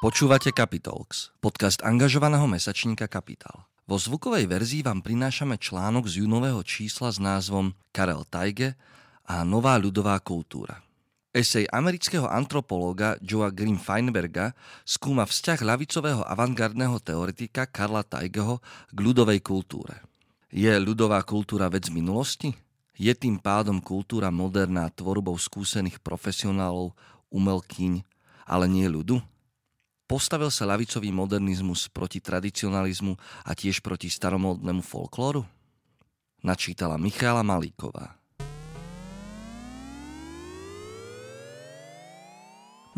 [0.00, 3.68] Počúvate Capitalx, podcast angažovaného mesačníka Kapitál.
[3.84, 8.80] Vo zvukovej verzii vám prinášame článok z júnového čísla s názvom Karel Tajge
[9.28, 10.80] a nová ľudová kultúra.
[11.36, 14.56] Esej amerického antropológa Joa Green Feinberga
[14.88, 20.00] skúma vzťah ľavicového avantgardného teoretika Karla Tajgeho k ľudovej kultúre.
[20.48, 22.56] Je ľudová kultúra vec minulosti?
[22.96, 26.96] Je tým pádom kultúra moderná tvorbou skúsených profesionálov,
[27.28, 28.00] umelkyň,
[28.48, 29.20] ale nie ľudu?
[30.10, 33.14] Postavil sa ľavicový modernizmus proti tradicionalizmu
[33.46, 35.46] a tiež proti staromodnému folklóru?
[36.42, 38.18] Načítala Michála Malíková.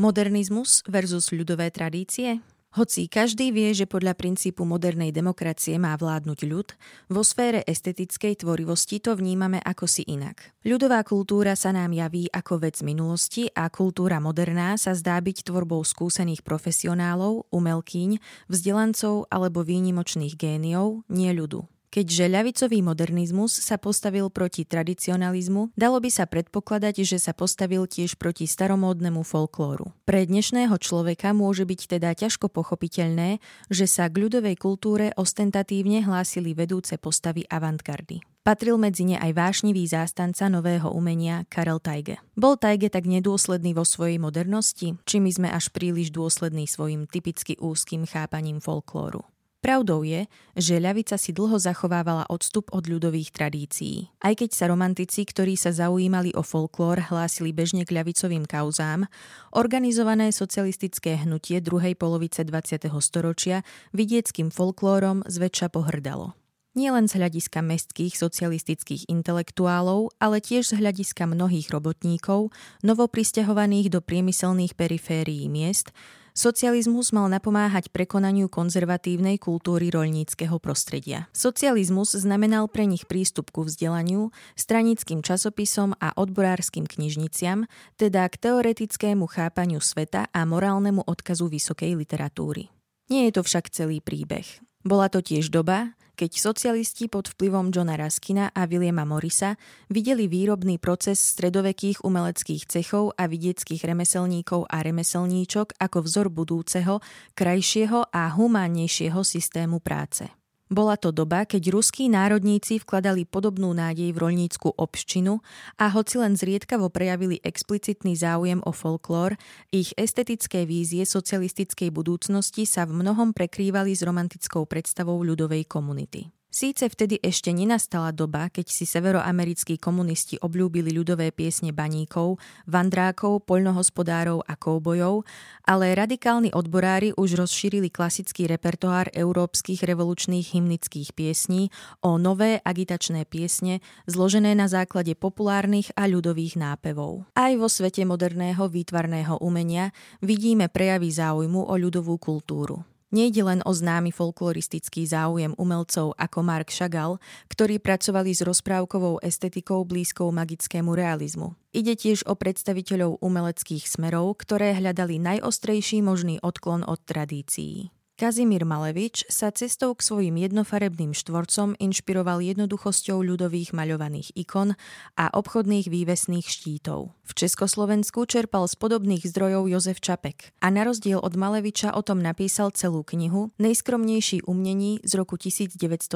[0.01, 2.41] Modernizmus versus ľudové tradície?
[2.73, 6.73] Hoci každý vie, že podľa princípu modernej demokracie má vládnuť ľud,
[7.13, 10.57] vo sfére estetickej tvorivosti to vnímame ako si inak.
[10.65, 15.85] Ľudová kultúra sa nám javí ako vec minulosti a kultúra moderná sa zdá byť tvorbou
[15.85, 18.17] skúsených profesionálov, umelkyň,
[18.49, 21.69] vzdelancov alebo výnimočných géniov, nie ľudu.
[21.93, 28.17] Keďže ľavicový modernizmus sa postavil proti tradicionalizmu, dalo by sa predpokladať, že sa postavil tiež
[28.17, 29.93] proti staromódnemu folklóru.
[30.09, 36.57] Pre dnešného človeka môže byť teda ťažko pochopiteľné, že sa k ľudovej kultúre ostentatívne hlásili
[36.57, 38.25] vedúce postavy avantgardy.
[38.41, 42.19] Patril medzi ne aj vášnivý zástanca nového umenia Karel Tajge.
[42.33, 47.55] Bol Tajge tak nedôsledný vo svojej modernosti, či my sme až príliš dôslední svojim typicky
[47.61, 49.29] úzkým chápaním folklóru.
[49.63, 50.27] Pravdou je,
[50.59, 54.11] že ľavica si dlho zachovávala odstup od ľudových tradícií.
[54.19, 59.07] Aj keď sa romantici, ktorí sa zaujímali o folklór, hlásili bežne k ľavicovým kauzám,
[59.55, 62.91] organizované socialistické hnutie druhej polovice 20.
[62.99, 63.63] storočia
[63.95, 66.35] vidieckým folklórom zväčša pohrdalo.
[66.75, 72.51] Nie len z hľadiska mestských socialistických intelektuálov, ale tiež z hľadiska mnohých robotníkov,
[72.83, 75.95] novopristahovaných do priemyselných periférií miest,
[76.33, 81.29] Socializmus mal napomáhať prekonaniu konzervatívnej kultúry roľníckého prostredia.
[81.37, 87.69] Socializmus znamenal pre nich prístup ku vzdelaniu, stranickým časopisom a odborárskym knižniciam,
[88.01, 92.73] teda k teoretickému chápaniu sveta a morálnemu odkazu vysokej literatúry.
[93.13, 94.49] Nie je to však celý príbeh.
[94.89, 99.59] Bola to tiež doba, keď socialisti pod vplyvom Johna Raskina a Williama Morrisa
[99.91, 107.03] videli výrobný proces stredovekých umeleckých cechov a vidieckých remeselníkov a remeselníčok ako vzor budúceho,
[107.35, 110.42] krajšieho a humánnejšieho systému práce.
[110.73, 115.45] Bola to doba, keď ruskí národníci vkladali podobnú nádej v rolnícku obščinu
[115.77, 119.37] a hoci len zriedkavo prejavili explicitný záujem o folklór,
[119.69, 126.33] ich estetické vízie socialistickej budúcnosti sa v mnohom prekrývali s romantickou predstavou ľudovej komunity.
[126.53, 132.37] Síce vtedy ešte nenastala doba, keď si severoamerickí komunisti obľúbili ľudové piesne baníkov,
[132.69, 135.25] vandrákov, poľnohospodárov a koubojov,
[135.65, 141.73] ale radikálni odborári už rozšírili klasický repertoár európskych revolučných hymnických piesní
[142.05, 147.33] o nové agitačné piesne, zložené na základe populárnych a ľudových nápevov.
[147.33, 149.89] Aj vo svete moderného výtvarného umenia
[150.21, 152.92] vidíme prejavy záujmu o ľudovú kultúru.
[153.13, 157.21] Nejde len o známy folkloristický záujem umelcov ako Mark Chagall,
[157.53, 161.53] ktorí pracovali s rozprávkovou estetikou blízkou magickému realizmu.
[161.77, 167.93] Ide tiež o predstaviteľov umeleckých smerov, ktoré hľadali najostrejší možný odklon od tradícií.
[168.23, 174.79] Kazimír Malevič sa cestou k svojim jednofarebným štvorcom inšpiroval jednoduchosťou ľudových maľovaných ikon
[175.19, 177.19] a obchodných vývesných štítov.
[177.27, 182.23] V Československu čerpal z podobných zdrojov Jozef Čapek a na rozdiel od Maleviča o tom
[182.23, 186.15] napísal celú knihu Nejskromnejší umnení z roku 1920,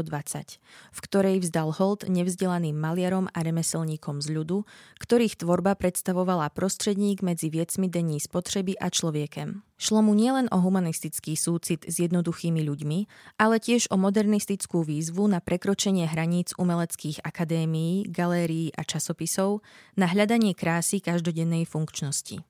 [0.62, 4.62] v ktorej vzdal hold nevzdelaným maliarom a remeselníkom z ľudu,
[5.02, 9.66] ktorých tvorba predstavovala prostredník medzi viecmi denní spotreby a človekem.
[9.76, 12.98] Šlo mu nielen o humanistický súcit s jednoduchými ľuďmi,
[13.36, 19.60] ale tiež o modernistickú výzvu na prekročenie hraníc umeleckých akadémií, galérií a časopisov,
[20.00, 22.40] na hľadanie krásy každodennej funkčnosti.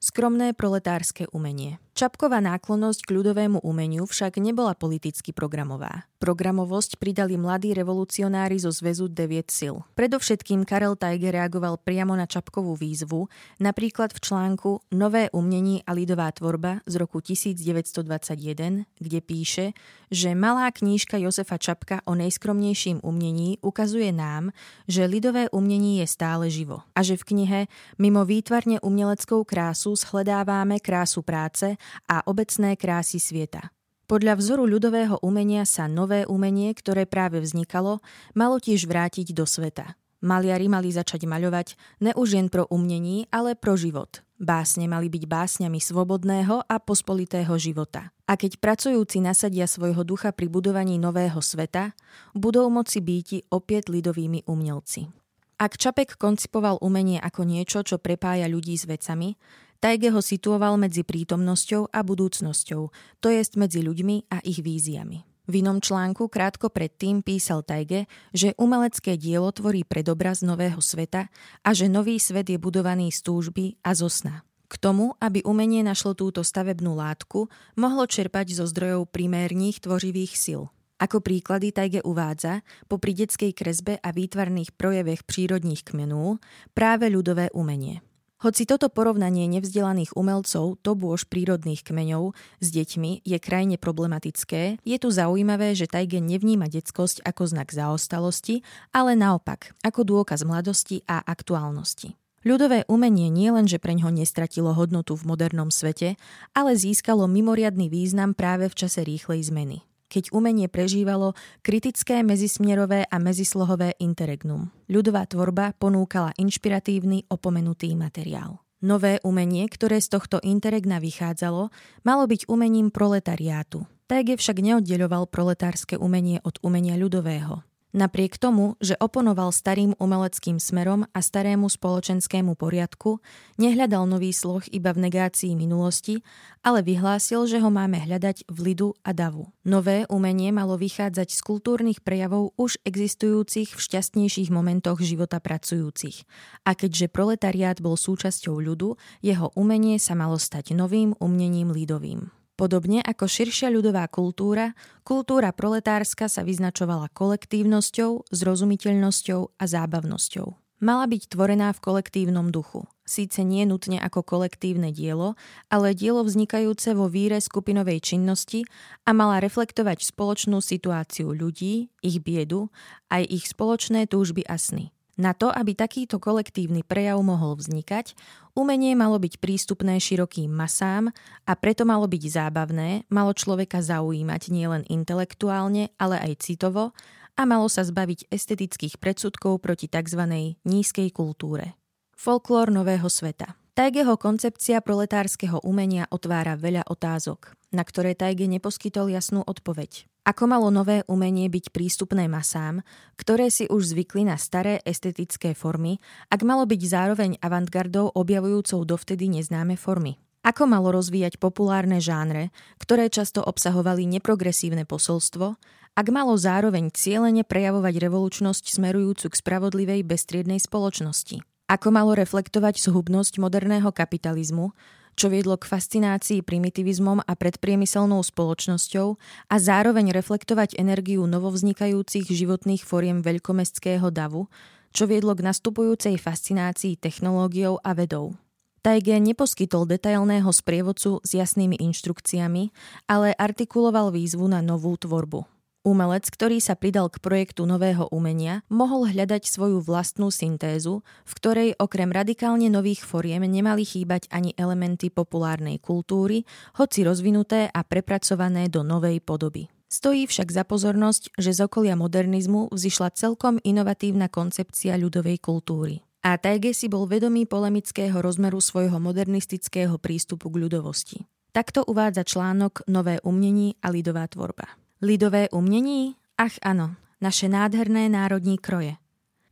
[0.00, 6.04] Skromné proletárske umenie– Čapková náklonnosť k ľudovému umeniu však nebola politicky programová.
[6.20, 9.74] Programovosť pridali mladí revolucionári zo zväzu 9 sil.
[9.96, 13.32] Predovšetkým Karel Tajger reagoval priamo na Čapkovú výzvu,
[13.64, 19.66] napríklad v článku Nové umnení a lidová tvorba z roku 1921, kde píše,
[20.12, 24.52] že malá knížka Josefa Čapka o nejskromnejším umnení ukazuje nám,
[24.84, 27.60] že lidové umnení je stále živo a že v knihe
[27.96, 33.74] mimo výtvarne umeleckou krásu shledávame krásu práce a obecné krásy sveta.
[34.06, 37.98] Podľa vzoru ľudového umenia sa nové umenie, ktoré práve vznikalo,
[38.38, 39.98] malo tiež vrátiť do sveta.
[40.22, 44.22] Maliari mali začať maľovať ne už jen pro umnení, ale pro život.
[44.38, 48.14] Básne mali byť básňami svobodného a pospolitého života.
[48.28, 51.96] A keď pracujúci nasadia svojho ducha pri budovaní nového sveta,
[52.36, 55.10] budú moci byť opäť lidovými umelci.
[55.56, 59.40] Ak Čapek koncipoval umenie ako niečo, čo prepája ľudí s vecami,
[59.80, 62.82] Tajge ho situoval medzi prítomnosťou a budúcnosťou,
[63.24, 65.24] to jest medzi ľuďmi a ich víziami.
[65.48, 68.04] V inom článku krátko predtým písal Tajge,
[68.36, 71.32] že umelecké dielo tvorí predobraz nového sveta
[71.64, 74.44] a že nový svet je budovaný z túžby a zo sna.
[74.68, 77.48] K tomu, aby umenie našlo túto stavebnú látku,
[77.80, 80.62] mohlo čerpať zo zdrojov primérnych tvořivých sil.
[80.96, 86.40] Ako príklady Tajge uvádza, popri detskej kresbe a výtvarných projevech prírodných kmenú,
[86.72, 88.00] práve ľudové umenie.
[88.40, 94.96] Hoci toto porovnanie nevzdelaných umelcov, to bôž prírodných kmeňov s deťmi je krajne problematické, je
[95.00, 98.60] tu zaujímavé, že Tajgen nevníma detskosť ako znak zaostalosti,
[98.92, 102.16] ale naopak, ako dôkaz mladosti a aktuálnosti.
[102.44, 106.20] Ľudové umenie nie len, že preňho nestratilo hodnotu v modernom svete,
[106.52, 109.80] ale získalo mimoriadný význam práve v čase rýchlej zmeny
[110.16, 114.72] keď umenie prežívalo kritické mezismierové a mezislohové interregnum.
[114.88, 118.64] Ľudová tvorba ponúkala inšpiratívny opomenutý materiál.
[118.80, 121.68] Nové umenie, ktoré z tohto interregna vychádzalo,
[122.08, 123.84] malo byť umením proletariátu.
[124.08, 127.60] Tege však neoddeľoval proletárske umenie od umenia ľudového.
[127.94, 133.22] Napriek tomu, že oponoval starým umeleckým smerom a starému spoločenskému poriadku,
[133.56, 136.20] nehľadal nový sloh iba v negácii minulosti,
[136.66, 139.54] ale vyhlásil, že ho máme hľadať v lidu a davu.
[139.62, 146.26] Nové umenie malo vychádzať z kultúrnych prejavov už existujúcich v šťastnejších momentoch života pracujúcich.
[146.66, 152.28] A keďže proletariát bol súčasťou ľudu, jeho umenie sa malo stať novým umením lidovým.
[152.56, 154.72] Podobne ako širšia ľudová kultúra,
[155.04, 160.48] kultúra proletárska sa vyznačovala kolektívnosťou, zrozumiteľnosťou a zábavnosťou.
[160.80, 162.88] Mala byť tvorená v kolektívnom duchu.
[163.04, 165.36] Síce nie nutne ako kolektívne dielo,
[165.68, 168.64] ale dielo vznikajúce vo víre skupinovej činnosti
[169.04, 172.72] a mala reflektovať spoločnú situáciu ľudí, ich biedu,
[173.12, 174.95] aj ich spoločné túžby a sny.
[175.16, 178.12] Na to, aby takýto kolektívny prejav mohol vznikať,
[178.52, 181.08] umenie malo byť prístupné širokým masám
[181.48, 186.92] a preto malo byť zábavné, malo človeka zaujímať nielen intelektuálne, ale aj citovo
[187.32, 190.20] a malo sa zbaviť estetických predsudkov proti tzv.
[190.68, 191.76] nízkej kultúre.
[192.16, 199.44] Folklór nového sveta Tajgeho koncepcia proletárskeho umenia otvára veľa otázok, na ktoré Tajge neposkytol jasnú
[199.44, 200.08] odpoveď.
[200.24, 202.80] Ako malo nové umenie byť prístupné masám,
[203.20, 206.00] ktoré si už zvykli na staré estetické formy,
[206.32, 210.16] ak malo byť zároveň avantgardou objavujúcou dovtedy neznáme formy?
[210.40, 215.60] Ako malo rozvíjať populárne žánre, ktoré často obsahovali neprogresívne posolstvo,
[215.92, 221.44] ak malo zároveň cieľene prejavovať revolučnosť smerujúcu k spravodlivej bestriednej spoločnosti?
[221.66, 224.70] Ako malo reflektovať zhubnosť moderného kapitalizmu,
[225.18, 229.18] čo viedlo k fascinácii primitivizmom a predpriemyselnou spoločnosťou
[229.50, 234.46] a zároveň reflektovať energiu novovznikajúcich životných foriem veľkomestského davu,
[234.94, 238.38] čo viedlo k nastupujúcej fascinácii technológiou a vedou.
[238.86, 242.70] Tajge neposkytol detailného sprievodcu s jasnými inštrukciami,
[243.10, 245.55] ale artikuloval výzvu na novú tvorbu.
[245.86, 251.68] Umelec, ktorý sa pridal k projektu nového umenia, mohol hľadať svoju vlastnú syntézu, v ktorej
[251.78, 256.42] okrem radikálne nových foriem nemali chýbať ani elementy populárnej kultúry,
[256.74, 259.70] hoci rozvinuté a prepracované do novej podoby.
[259.86, 266.02] Stojí však za pozornosť, že z okolia modernizmu vzýšla celkom inovatívna koncepcia ľudovej kultúry.
[266.26, 271.30] A Tajge si bol vedomý polemického rozmeru svojho modernistického prístupu k ľudovosti.
[271.54, 274.66] Takto uvádza článok Nové umnení a lidová tvorba.
[275.02, 276.16] Lidové umnení?
[276.40, 278.96] Ach áno, naše nádherné národní kroje.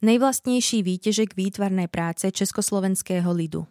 [0.03, 3.67] Nejvlastnejší výtežek výtvarnej práce československého lidu.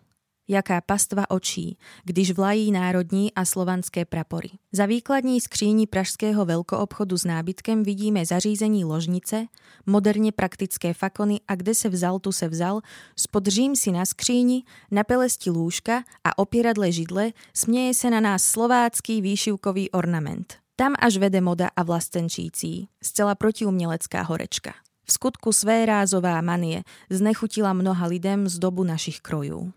[0.48, 4.50] jaká pastva očí, když vlají národní a slovanské prapory.
[4.72, 9.46] Za výkladní skříní pražského velkoobchodu s nábytkem vidíme zařízení ložnice,
[9.86, 12.82] moderně praktické fakony a kde se vzal, tu se vzal,
[13.16, 18.44] spod řím si na skříni, na pelesti lůžka a opieradle židle směje se na nás
[18.44, 20.63] slovácký výšivkový ornament.
[20.76, 24.74] Tam až vede moda a vlastenčící, zcela protiumělecká horečka.
[25.06, 29.74] V skutku své rázová manie znechutila mnoha lidem z dobu našich krojů.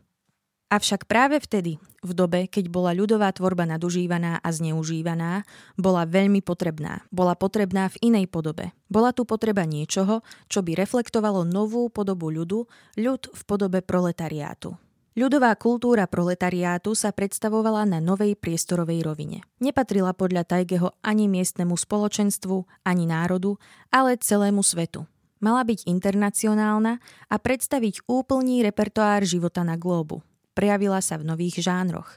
[0.67, 5.47] Avšak práve vtedy, v dobe, keď bola ľudová tvorba nadužívaná a zneužívaná,
[5.79, 7.07] bola veľmi potrebná.
[7.15, 8.75] Bola potrebná v inej podobe.
[8.91, 12.67] Bola tu potreba niečoho, čo by reflektovalo novú podobu ľudu,
[12.99, 14.75] ľud v podobe proletariátu.
[15.17, 19.41] Ľudová kultúra proletariátu sa predstavovala na novej priestorovej rovine.
[19.65, 23.57] Nepatrila podľa Tajgeho ani miestnemu spoločenstvu, ani národu,
[23.89, 25.09] ale celému svetu.
[25.41, 27.01] Mala byť internacionálna
[27.33, 30.21] a predstaviť úplný repertoár života na glóbu
[30.57, 32.17] prejavila sa v nových žánroch.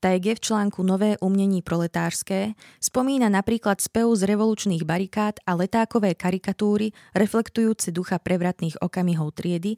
[0.00, 6.92] Tajge v článku Nové umnení proletárské spomína napríklad spev z revolučných barikád a letákové karikatúry
[7.16, 9.76] reflektujúce ducha prevratných okamihov triedy,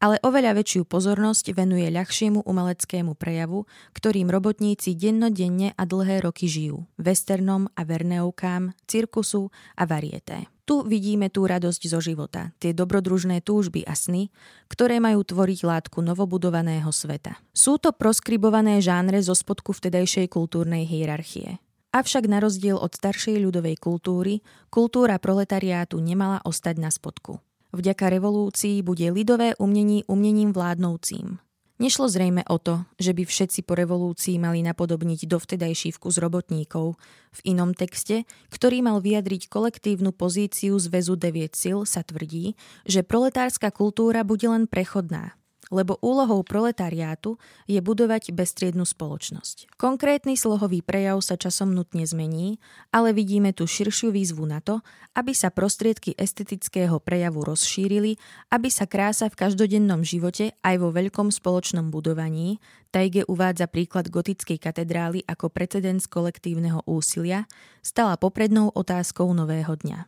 [0.00, 6.86] ale oveľa väčšiu pozornosť venuje ľahšiemu umeleckému prejavu, ktorým robotníci dennodenne a dlhé roky žijú,
[6.98, 10.50] westernom a verneovkám, cirkusu a varieté.
[10.64, 14.32] Tu vidíme tú radosť zo života, tie dobrodružné túžby a sny,
[14.72, 17.36] ktoré majú tvoriť látku novobudovaného sveta.
[17.52, 21.60] Sú to proskribované žánre zo spodku vtedajšej kultúrnej hierarchie.
[21.92, 24.40] Avšak na rozdiel od staršej ľudovej kultúry,
[24.72, 27.44] kultúra proletariátu nemala ostať na spodku.
[27.74, 31.42] Vďaka revolúcii bude lidové umnení umnením vládnoucím.
[31.82, 36.94] Nešlo zrejme o to, že by všetci po revolúcii mali napodobniť dovtedajší vkus robotníkov.
[37.34, 42.54] V inom texte, ktorý mal vyjadriť kolektívnu pozíciu zväzu 9 sil, sa tvrdí,
[42.86, 45.34] že proletárska kultúra bude len prechodná,
[45.72, 49.76] lebo úlohou proletariátu je budovať bestriednu spoločnosť.
[49.80, 52.60] Konkrétny slohový prejav sa časom nutne zmení,
[52.92, 58.18] ale vidíme tu širšiu výzvu na to, aby sa prostriedky estetického prejavu rozšírili,
[58.50, 62.58] aby sa krása v každodennom živote aj vo veľkom spoločnom budovaní,
[62.94, 67.50] Tajge uvádza príklad gotickej katedrály ako precedens kolektívneho úsilia,
[67.82, 70.06] stala poprednou otázkou nového dňa.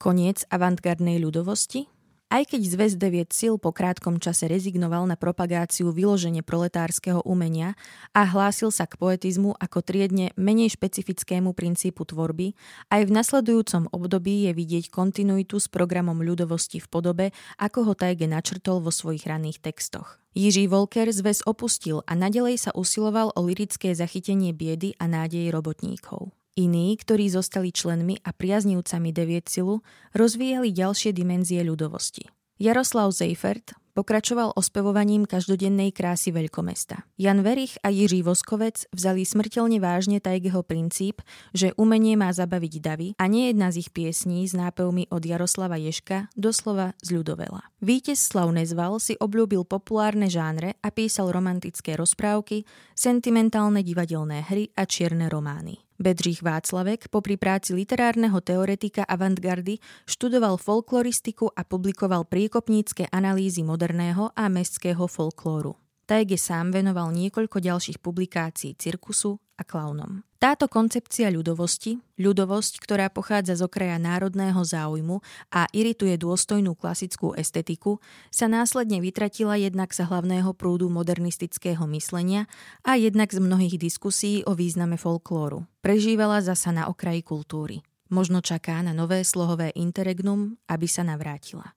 [0.00, 1.92] Koniec avantgardnej ľudovosti–
[2.30, 7.74] aj keď zväz 9 síl po krátkom čase rezignoval na propagáciu vyloženie proletárskeho umenia
[8.14, 12.54] a hlásil sa k poetizmu ako triedne menej špecifickému princípu tvorby,
[12.88, 17.26] aj v nasledujúcom období je vidieť kontinuitu s programom ľudovosti v podobe,
[17.58, 20.22] ako ho Tajge načrtol vo svojich raných textoch.
[20.30, 26.30] Jiří Volker zväz opustil a nadalej sa usiloval o lirické zachytenie biedy a nádej robotníkov.
[26.58, 29.86] Iní, ktorí zostali členmi a priaznivcami Deviecilu,
[30.18, 32.26] rozvíjali ďalšie dimenzie ľudovosti.
[32.60, 37.08] Jaroslav Seifert pokračoval ospevovaním každodennej krásy veľkomesta.
[37.16, 41.24] Jan Verich a Jiří Voskovec vzali smrteľne vážne Tajgeho princíp,
[41.56, 45.80] že umenie má zabaviť davy a nie jedna z ich piesní s nápevmi od Jaroslava
[45.80, 47.64] Ješka doslova z ľudovela.
[47.80, 54.84] Vítěz Slav Nezval si obľúbil populárne žánre a písal romantické rozprávky, sentimentálne divadelné hry a
[54.84, 55.80] čierne romány.
[56.00, 59.76] Bedřich Václavek popri práci literárneho teoretika avantgardy
[60.08, 65.89] študoval folkloristiku a publikoval priekopnícke analýzy moderného a mestského folklóru.
[66.10, 70.26] Tajge sám venoval niekoľko ďalších publikácií cirkusu a klaunom.
[70.42, 75.22] Táto koncepcia ľudovosti, ľudovosť, ktorá pochádza z okraja národného záujmu
[75.54, 78.02] a irituje dôstojnú klasickú estetiku,
[78.34, 82.50] sa následne vytratila jednak sa hlavného prúdu modernistického myslenia
[82.82, 85.62] a jednak z mnohých diskusí o význame folklóru.
[85.78, 87.86] Prežívala zasa na okraji kultúry.
[88.10, 91.70] Možno čaká na nové slohové interregnum, aby sa navrátila.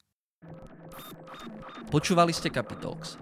[1.94, 3.22] Počúvali ste Capitalx,